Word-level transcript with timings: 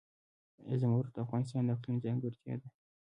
زمرد 0.81 1.09
د 1.15 1.17
افغانستان 1.25 1.63
د 1.65 1.69
اقلیم 1.75 1.97
ځانګړتیا 2.05 2.55
ده. 2.61 2.67